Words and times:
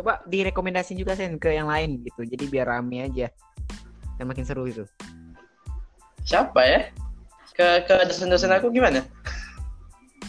Coba 0.00 0.24
direkomendasiin 0.24 0.96
juga 0.96 1.12
Sen 1.12 1.36
ke 1.36 1.52
yang 1.52 1.68
lain 1.68 2.00
gitu. 2.00 2.24
Jadi 2.24 2.48
biar 2.48 2.72
rame 2.72 3.04
aja. 3.04 3.28
Dan 4.16 4.32
makin 4.32 4.48
seru 4.48 4.64
itu. 4.64 4.88
Siapa 6.24 6.56
ya? 6.64 6.88
Ke 7.52 7.84
ke 7.84 8.08
dosen-dosen 8.08 8.48
aku 8.48 8.72
gimana? 8.72 9.04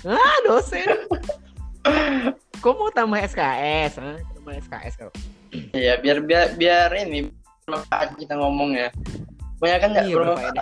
Ah, 0.03 0.35
dosen. 0.43 1.07
Kok 2.59 2.75
mau 2.75 2.91
tambah 2.91 3.15
SKS? 3.23 3.95
Ah, 4.03 4.19
tambah 4.35 4.59
SKS 4.59 4.93
kalau. 4.99 5.13
Iya, 5.71 6.03
biar 6.03 6.19
biar 6.19 6.59
biar 6.59 6.91
ini 6.91 7.31
bermanfaat 7.63 8.19
kita 8.19 8.35
ngomong 8.35 8.75
ya. 8.75 8.91
Banyak 9.63 9.79
kan 9.79 9.89
nggak 9.95 10.05
Iya, 10.11 10.15
bermanfaat. 10.19 10.55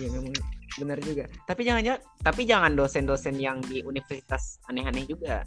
Iya, 0.00 0.08
memang 0.16 0.32
benar 0.80 0.98
juga. 1.04 1.28
Tapi 1.44 1.60
jangan 1.60 1.84
jangan 1.84 2.00
tapi 2.24 2.42
jangan 2.48 2.72
dosen-dosen 2.72 3.36
yang 3.36 3.60
di 3.60 3.84
universitas 3.84 4.64
aneh-aneh 4.72 5.04
juga. 5.04 5.44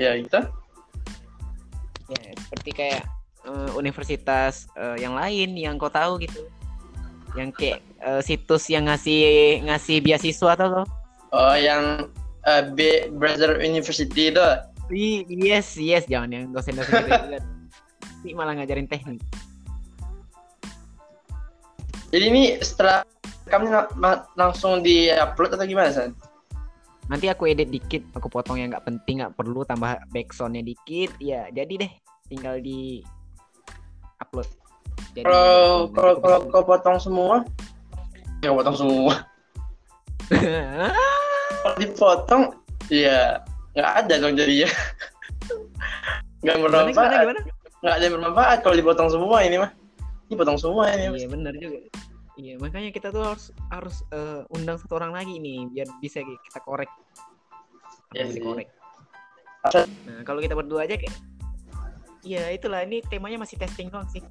Ya 0.00 0.16
gitu. 0.16 0.40
Ya, 2.08 2.20
seperti 2.40 2.70
kayak 2.72 3.02
eh, 3.44 3.70
universitas 3.76 4.64
eh, 4.76 4.96
yang 5.04 5.12
lain 5.12 5.52
yang 5.56 5.76
kau 5.76 5.92
tahu 5.92 6.20
gitu. 6.24 6.48
Yang 7.36 7.48
kayak 7.60 7.80
eh, 8.00 8.20
situs 8.24 8.72
yang 8.72 8.88
ngasih 8.88 9.60
ngasih 9.68 10.00
beasiswa 10.00 10.56
atau 10.56 10.66
lo? 10.68 10.82
Oh, 11.36 11.52
yang 11.52 12.08
eh, 12.48 12.62
B 12.72 13.12
Brother 13.12 13.60
University 13.60 14.32
itu. 14.32 14.40
I- 14.88 15.28
Yes, 15.28 15.76
yes, 15.76 16.08
jangan 16.08 16.32
yang 16.32 16.44
dosen-dosen 16.48 17.04
gitu 17.04 17.12
juga. 17.28 17.38
Nanti 17.44 18.28
malah 18.32 18.56
ngajarin 18.56 18.88
teknik. 18.88 19.20
Jadi 22.08 22.24
ini 22.24 22.42
setelah 22.64 23.04
ma- 24.00 24.24
langsung 24.32 24.80
di-upload 24.80 25.60
atau 25.60 25.68
gimana, 25.68 25.92
San? 25.92 26.16
Nanti 27.08 27.26
aku 27.32 27.48
edit 27.48 27.72
dikit, 27.72 28.04
aku 28.12 28.28
potong 28.28 28.60
yang 28.60 28.68
nggak 28.68 28.84
penting, 28.84 29.24
nggak 29.24 29.32
perlu 29.32 29.64
tambah 29.64 29.96
backsoundnya 30.12 30.60
dikit. 30.60 31.10
Ya, 31.20 31.48
jadi 31.48 31.88
deh, 31.88 31.92
tinggal 32.28 32.60
di 32.60 33.00
upload. 34.20 34.48
Jadi, 35.16 35.24
Kalau 35.24 35.88
kalau 35.96 36.14
kalau 36.20 36.38
kau 36.52 36.64
potong 36.68 36.98
semua, 37.00 37.48
ya 38.44 38.52
potong 38.52 38.76
semua. 38.76 39.14
Kalau 41.58 41.74
dipotong, 41.80 42.42
ya 42.92 43.40
nggak 43.72 43.92
ada 44.04 44.14
dong 44.20 44.36
jadinya. 44.36 44.68
Nggak 46.44 46.56
bermanfaat. 46.60 47.10
gimana? 47.24 47.40
Nggak 47.82 47.94
ada 47.94 48.04
yang 48.04 48.14
bermanfaat 48.20 48.58
kalau 48.62 48.76
dipotong 48.78 49.08
semua 49.10 49.38
ini 49.42 49.56
mah. 49.58 49.70
Ini 50.28 50.34
potong 50.36 50.58
semua 50.60 50.92
ini. 50.92 51.08
Iya 51.08 51.28
benar 51.32 51.52
juga. 51.56 51.80
Iya 52.38 52.54
makanya 52.62 52.94
kita 52.94 53.10
tuh 53.10 53.26
harus 53.26 53.50
harus 53.66 53.96
eh, 54.14 54.46
undang 54.54 54.78
satu 54.78 54.94
orang 54.94 55.10
lagi 55.10 55.42
nih 55.42 55.66
biar 55.74 55.88
bisa 55.98 56.22
kita 56.22 56.62
korek. 56.62 56.90
Iya 58.14 58.30
Bisa 58.30 58.40
korek. 58.46 58.68
Nah 60.06 60.22
kalau 60.22 60.38
kita 60.38 60.54
berdua 60.54 60.86
aja 60.86 60.94
kayak, 60.94 61.12
Iya 62.22 62.50
itulah 62.54 62.82
ini 62.82 63.02
temanya 63.02 63.42
masih 63.42 63.58
testing 63.58 63.90
doang 63.90 64.06
sih. 64.10 64.22